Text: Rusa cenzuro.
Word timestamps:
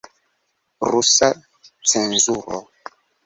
Rusa 0.91 1.29
cenzuro. 1.89 2.57